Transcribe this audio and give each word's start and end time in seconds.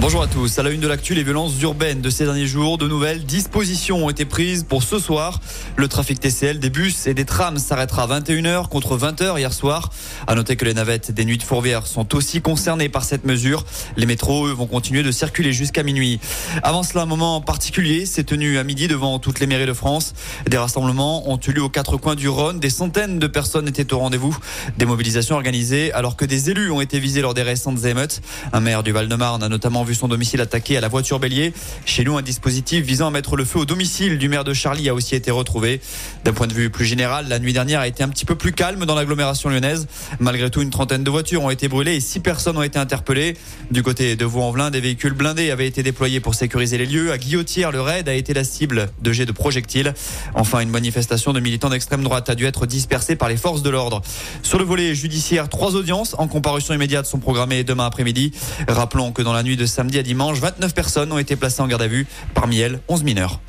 Bonjour 0.00 0.22
à 0.22 0.28
tous. 0.28 0.58
À 0.58 0.62
la 0.62 0.70
une 0.70 0.80
de 0.80 0.88
l'actu, 0.88 1.14
les 1.14 1.22
violences 1.22 1.60
urbaines 1.60 2.00
de 2.00 2.08
ces 2.08 2.24
derniers 2.24 2.46
jours, 2.46 2.78
de 2.78 2.88
nouvelles 2.88 3.22
dispositions 3.26 4.06
ont 4.06 4.08
été 4.08 4.24
prises 4.24 4.64
pour 4.64 4.82
ce 4.82 4.98
soir. 4.98 5.40
Le 5.76 5.88
trafic 5.88 6.18
TCL 6.18 6.58
des 6.58 6.70
bus 6.70 7.06
et 7.06 7.12
des 7.12 7.26
trams 7.26 7.58
s'arrêtera 7.58 8.04
à 8.04 8.20
21h 8.20 8.68
contre 8.68 8.96
20h 8.96 9.38
hier 9.38 9.52
soir. 9.52 9.90
À 10.26 10.34
noter 10.34 10.56
que 10.56 10.64
les 10.64 10.72
navettes 10.72 11.10
des 11.10 11.26
nuits 11.26 11.36
de 11.36 11.42
Fourvière 11.42 11.86
sont 11.86 12.14
aussi 12.14 12.40
concernées 12.40 12.88
par 12.88 13.04
cette 13.04 13.26
mesure. 13.26 13.66
Les 13.98 14.06
métros, 14.06 14.46
eux, 14.46 14.52
vont 14.52 14.66
continuer 14.66 15.02
de 15.02 15.12
circuler 15.12 15.52
jusqu'à 15.52 15.82
minuit. 15.82 16.18
Avant 16.62 16.82
cela, 16.82 17.02
un 17.02 17.06
moment 17.06 17.42
particulier 17.42 18.06
s'est 18.06 18.24
tenu 18.24 18.56
à 18.56 18.64
midi 18.64 18.88
devant 18.88 19.18
toutes 19.18 19.38
les 19.38 19.46
mairies 19.46 19.66
de 19.66 19.74
France. 19.74 20.14
Des 20.48 20.56
rassemblements 20.56 21.30
ont 21.30 21.38
eu 21.46 21.52
lieu 21.52 21.62
aux 21.62 21.68
quatre 21.68 21.98
coins 21.98 22.14
du 22.14 22.30
Rhône. 22.30 22.58
Des 22.58 22.70
centaines 22.70 23.18
de 23.18 23.26
personnes 23.26 23.68
étaient 23.68 23.92
au 23.92 23.98
rendez-vous. 23.98 24.34
Des 24.78 24.86
mobilisations 24.86 25.34
organisées 25.34 25.92
alors 25.92 26.16
que 26.16 26.24
des 26.24 26.48
élus 26.48 26.70
ont 26.70 26.80
été 26.80 26.98
visés 26.98 27.20
lors 27.20 27.34
des 27.34 27.42
récentes 27.42 27.84
émeutes. 27.84 28.22
Un 28.54 28.60
maire 28.60 28.82
du 28.82 28.92
Val-de-Marne 28.92 29.42
a 29.42 29.50
notamment 29.50 29.84
vu 29.84 29.89
son 29.94 30.08
domicile 30.08 30.40
attaqué 30.40 30.76
à 30.76 30.80
la 30.80 30.88
voiture 30.88 31.18
bélier. 31.18 31.52
Chez 31.84 32.04
nous, 32.04 32.16
un 32.16 32.22
dispositif 32.22 32.84
visant 32.84 33.08
à 33.08 33.10
mettre 33.10 33.36
le 33.36 33.44
feu 33.44 33.60
au 33.60 33.64
domicile 33.64 34.18
du 34.18 34.28
maire 34.28 34.44
de 34.44 34.52
Charlie 34.52 34.88
a 34.88 34.94
aussi 34.94 35.14
été 35.14 35.30
retrouvé. 35.30 35.80
D'un 36.24 36.32
point 36.32 36.46
de 36.46 36.54
vue 36.54 36.70
plus 36.70 36.84
général, 36.84 37.28
la 37.28 37.38
nuit 37.38 37.52
dernière 37.52 37.80
a 37.80 37.86
été 37.86 38.02
un 38.02 38.08
petit 38.08 38.24
peu 38.24 38.34
plus 38.34 38.52
calme 38.52 38.84
dans 38.86 38.94
l'agglomération 38.94 39.48
lyonnaise. 39.48 39.86
Malgré 40.18 40.50
tout, 40.50 40.62
une 40.62 40.70
trentaine 40.70 41.04
de 41.04 41.10
voitures 41.10 41.42
ont 41.42 41.50
été 41.50 41.68
brûlées 41.68 41.96
et 41.96 42.00
six 42.00 42.20
personnes 42.20 42.56
ont 42.56 42.62
été 42.62 42.78
interpellées. 42.78 43.36
Du 43.70 43.82
côté 43.82 44.16
de 44.16 44.24
Vaux-en-Velin, 44.24 44.70
des 44.70 44.80
véhicules 44.80 45.14
blindés 45.14 45.50
avaient 45.50 45.66
été 45.66 45.82
déployés 45.82 46.20
pour 46.20 46.34
sécuriser 46.34 46.78
les 46.78 46.86
lieux. 46.86 47.12
À 47.12 47.18
Guillotière, 47.18 47.72
le 47.72 47.80
raid 47.80 48.08
a 48.08 48.14
été 48.14 48.34
la 48.34 48.44
cible 48.44 48.90
de 49.00 49.12
jets 49.12 49.26
de 49.26 49.32
projectiles. 49.32 49.94
Enfin, 50.34 50.60
une 50.60 50.70
manifestation 50.70 51.32
de 51.32 51.40
militants 51.40 51.70
d'extrême 51.70 52.02
droite 52.02 52.28
a 52.30 52.34
dû 52.34 52.46
être 52.46 52.66
dispersée 52.66 53.16
par 53.16 53.28
les 53.28 53.36
forces 53.36 53.62
de 53.62 53.70
l'ordre. 53.70 54.02
Sur 54.42 54.58
le 54.58 54.64
volet 54.64 54.94
judiciaire, 54.94 55.48
trois 55.48 55.74
audiences 55.74 56.14
en 56.18 56.28
comparution 56.28 56.74
immédiate 56.74 57.06
sont 57.06 57.18
programmées 57.18 57.64
demain 57.64 57.86
après-midi. 57.86 58.32
Rappelons 58.68 59.12
que 59.12 59.22
dans 59.22 59.32
la 59.32 59.42
nuit 59.42 59.56
de 59.56 59.66
samedi 59.70 59.98
à 59.98 60.02
dimanche, 60.02 60.38
29 60.38 60.74
personnes 60.74 61.12
ont 61.12 61.18
été 61.18 61.36
placées 61.36 61.62
en 61.62 61.66
garde 61.66 61.82
à 61.82 61.88
vue. 61.88 62.06
Parmi 62.34 62.58
elles, 62.58 62.80
11 62.88 63.04
mineurs. 63.04 63.40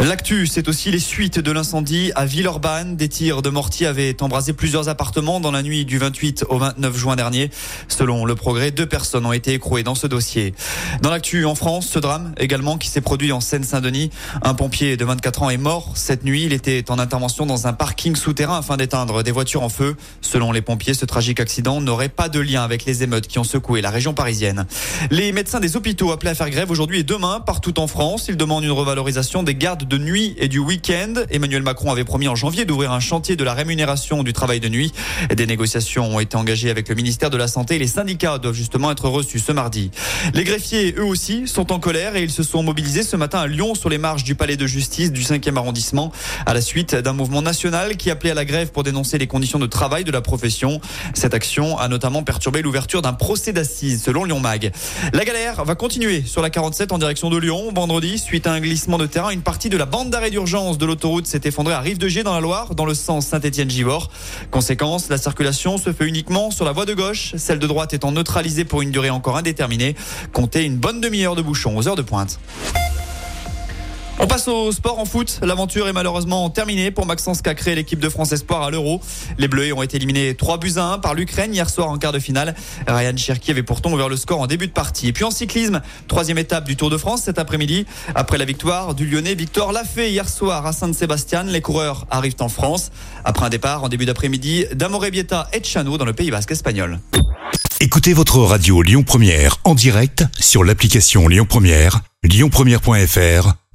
L'actu, 0.00 0.46
c'est 0.46 0.68
aussi 0.68 0.92
les 0.92 1.00
suites 1.00 1.40
de 1.40 1.50
l'incendie 1.50 2.12
à 2.14 2.24
Villeurbanne. 2.24 2.94
Des 2.94 3.08
tirs 3.08 3.42
de 3.42 3.50
mortier 3.50 3.84
avaient 3.84 4.22
embrasé 4.22 4.52
plusieurs 4.52 4.88
appartements 4.88 5.40
dans 5.40 5.50
la 5.50 5.60
nuit 5.64 5.84
du 5.84 5.98
28 5.98 6.44
au 6.48 6.56
29 6.56 6.96
juin 6.96 7.16
dernier. 7.16 7.50
Selon 7.88 8.24
le 8.24 8.36
progrès, 8.36 8.70
deux 8.70 8.86
personnes 8.86 9.26
ont 9.26 9.32
été 9.32 9.54
écrouées 9.54 9.82
dans 9.82 9.96
ce 9.96 10.06
dossier. 10.06 10.54
Dans 11.02 11.10
l'actu 11.10 11.44
en 11.46 11.56
France, 11.56 11.88
ce 11.88 11.98
drame 11.98 12.32
également 12.38 12.78
qui 12.78 12.88
s'est 12.88 13.00
produit 13.00 13.32
en 13.32 13.40
Seine-Saint-Denis. 13.40 14.10
Un 14.42 14.54
pompier 14.54 14.96
de 14.96 15.04
24 15.04 15.42
ans 15.42 15.50
est 15.50 15.56
mort 15.56 15.90
cette 15.96 16.22
nuit. 16.22 16.44
Il 16.44 16.52
était 16.52 16.92
en 16.92 17.00
intervention 17.00 17.44
dans 17.44 17.66
un 17.66 17.72
parking 17.72 18.14
souterrain 18.14 18.58
afin 18.58 18.76
d'éteindre 18.76 19.24
des 19.24 19.32
voitures 19.32 19.64
en 19.64 19.68
feu. 19.68 19.96
Selon 20.20 20.52
les 20.52 20.62
pompiers, 20.62 20.94
ce 20.94 21.06
tragique 21.06 21.40
accident 21.40 21.80
n'aurait 21.80 22.08
pas 22.08 22.28
de 22.28 22.38
lien 22.38 22.62
avec 22.62 22.84
les 22.84 23.02
émeutes 23.02 23.26
qui 23.26 23.40
ont 23.40 23.44
secoué 23.44 23.80
la 23.80 23.90
région 23.90 24.14
parisienne. 24.14 24.64
Les 25.10 25.32
médecins 25.32 25.58
des 25.58 25.76
hôpitaux 25.76 26.12
appelés 26.12 26.30
à 26.30 26.34
faire 26.36 26.50
grève 26.50 26.70
aujourd'hui 26.70 27.00
et 27.00 27.04
demain 27.04 27.40
partout 27.44 27.80
en 27.80 27.88
France. 27.88 28.26
Ils 28.28 28.36
demandent 28.36 28.62
une 28.62 28.70
revalorisation 28.70 29.42
des 29.42 29.56
gardes 29.56 29.87
de 29.88 29.98
nuit 29.98 30.34
et 30.38 30.48
du 30.48 30.58
week-end. 30.58 31.14
Emmanuel 31.30 31.62
Macron 31.62 31.90
avait 31.90 32.04
promis 32.04 32.28
en 32.28 32.34
janvier 32.34 32.64
d'ouvrir 32.64 32.92
un 32.92 33.00
chantier 33.00 33.36
de 33.36 33.44
la 33.44 33.54
rémunération 33.54 34.22
du 34.22 34.32
travail 34.32 34.60
de 34.60 34.68
nuit. 34.68 34.92
Des 35.34 35.46
négociations 35.46 36.14
ont 36.14 36.20
été 36.20 36.36
engagées 36.36 36.70
avec 36.70 36.88
le 36.88 36.94
ministère 36.94 37.30
de 37.30 37.36
la 37.36 37.48
Santé. 37.48 37.78
Les 37.78 37.86
syndicats 37.86 38.38
doivent 38.38 38.54
justement 38.54 38.90
être 38.90 39.08
reçus 39.08 39.38
ce 39.38 39.52
mardi. 39.52 39.90
Les 40.34 40.44
greffiers, 40.44 40.94
eux 40.98 41.04
aussi, 41.04 41.48
sont 41.48 41.72
en 41.72 41.80
colère 41.80 42.16
et 42.16 42.22
ils 42.22 42.30
se 42.30 42.42
sont 42.42 42.62
mobilisés 42.62 43.02
ce 43.02 43.16
matin 43.16 43.40
à 43.40 43.46
Lyon 43.46 43.74
sur 43.74 43.88
les 43.88 43.98
marches 43.98 44.24
du 44.24 44.34
palais 44.34 44.56
de 44.56 44.66
justice 44.66 45.10
du 45.10 45.22
5e 45.22 45.56
arrondissement 45.56 46.12
à 46.44 46.52
la 46.52 46.60
suite 46.60 46.94
d'un 46.94 47.14
mouvement 47.14 47.42
national 47.42 47.96
qui 47.96 48.10
appelait 48.10 48.32
à 48.32 48.34
la 48.34 48.44
grève 48.44 48.70
pour 48.70 48.82
dénoncer 48.82 49.16
les 49.16 49.26
conditions 49.26 49.58
de 49.58 49.66
travail 49.66 50.04
de 50.04 50.12
la 50.12 50.20
profession. 50.20 50.80
Cette 51.14 51.32
action 51.32 51.78
a 51.78 51.88
notamment 51.88 52.22
perturbé 52.22 52.60
l'ouverture 52.60 53.00
d'un 53.00 53.14
procès 53.14 53.52
d'assises 53.52 54.02
selon 54.02 54.24
Lyon 54.24 54.40
Mag. 54.40 54.70
La 55.14 55.24
galère 55.24 55.64
va 55.64 55.74
continuer 55.74 56.22
sur 56.26 56.42
la 56.42 56.50
47 56.50 56.92
en 56.92 56.98
direction 56.98 57.30
de 57.30 57.38
Lyon 57.38 57.72
vendredi 57.74 58.18
suite 58.18 58.46
à 58.46 58.52
un 58.52 58.60
glissement 58.60 58.98
de 58.98 59.06
terrain. 59.06 59.30
Une 59.30 59.42
partie 59.42 59.70
de 59.70 59.77
la 59.78 59.86
bande 59.86 60.12
L'arrêt 60.18 60.30
d'urgence 60.32 60.78
de 60.78 60.84
l'autoroute 60.84 61.28
s'est 61.28 61.42
effondré 61.44 61.72
à 61.72 61.78
Rive-de-Gier 61.78 62.24
dans 62.24 62.34
la 62.34 62.40
Loire, 62.40 62.74
dans 62.74 62.84
le 62.84 62.94
sens 62.94 63.24
Saint-Étienne-Givors. 63.28 64.10
Conséquence, 64.50 65.08
la 65.08 65.16
circulation 65.16 65.78
se 65.78 65.92
fait 65.92 66.08
uniquement 66.08 66.50
sur 66.50 66.64
la 66.64 66.72
voie 66.72 66.86
de 66.86 66.94
gauche, 66.94 67.34
celle 67.36 67.60
de 67.60 67.66
droite 67.68 67.94
étant 67.94 68.10
neutralisée 68.10 68.64
pour 68.64 68.82
une 68.82 68.90
durée 68.90 69.10
encore 69.10 69.36
indéterminée. 69.36 69.94
Comptez 70.32 70.64
une 70.64 70.76
bonne 70.76 71.00
demi-heure 71.00 71.36
de 71.36 71.42
bouchon 71.42 71.76
aux 71.76 71.86
heures 71.86 71.94
de 71.94 72.02
pointe. 72.02 72.40
On 74.20 74.26
passe 74.26 74.48
au 74.48 74.72
sport 74.72 74.98
en 74.98 75.04
foot. 75.04 75.38
L'aventure 75.42 75.86
est 75.86 75.92
malheureusement 75.92 76.50
terminée 76.50 76.90
pour 76.90 77.06
Maxence 77.06 77.40
Cacré, 77.40 77.76
l'équipe 77.76 78.00
de 78.00 78.08
France 78.08 78.32
Espoir 78.32 78.62
à 78.62 78.70
l'Euro. 78.70 79.00
Les 79.38 79.46
Bleus 79.46 79.72
ont 79.72 79.82
été 79.82 79.96
éliminés 79.96 80.34
3 80.34 80.58
buts 80.58 80.72
à 80.76 80.94
1 80.94 80.98
par 80.98 81.14
l'Ukraine 81.14 81.54
hier 81.54 81.70
soir 81.70 81.88
en 81.88 81.98
quart 81.98 82.10
de 82.10 82.18
finale. 82.18 82.56
Ryan 82.88 83.16
Cherki 83.16 83.52
avait 83.52 83.62
pourtant 83.62 83.92
ouvert 83.92 84.08
le 84.08 84.16
score 84.16 84.40
en 84.40 84.48
début 84.48 84.66
de 84.66 84.72
partie. 84.72 85.06
Et 85.06 85.12
puis 85.12 85.22
en 85.22 85.30
cyclisme, 85.30 85.82
troisième 86.08 86.38
étape 86.38 86.64
du 86.64 86.74
Tour 86.74 86.90
de 86.90 86.98
France 86.98 87.22
cet 87.22 87.38
après-midi. 87.38 87.86
Après 88.16 88.38
la 88.38 88.44
victoire 88.44 88.94
du 88.94 89.06
Lyonnais 89.06 89.36
Victor 89.36 89.70
Lafay 89.70 90.10
hier 90.10 90.28
soir 90.28 90.66
à 90.66 90.72
Saint-Sébastien, 90.72 91.44
les 91.44 91.60
coureurs 91.60 92.06
arrivent 92.10 92.36
en 92.40 92.48
France. 92.48 92.90
Après 93.24 93.46
un 93.46 93.50
départ 93.50 93.84
en 93.84 93.88
début 93.88 94.04
d'après-midi 94.04 94.66
d'Amorebieta 94.74 95.48
et 95.52 95.60
de 95.60 95.64
Chano 95.64 95.96
dans 95.96 96.04
le 96.04 96.12
Pays 96.12 96.32
Basque 96.32 96.50
espagnol. 96.50 96.98
Écoutez 97.80 98.14
votre 98.14 98.38
radio 98.38 98.82
Lyon 98.82 99.04
Première 99.04 99.58
en 99.62 99.76
direct 99.76 100.24
sur 100.40 100.64
l'application 100.64 101.28
Lyon 101.28 101.46
Première, 101.48 102.00
lyonpremière.fr 102.24 103.54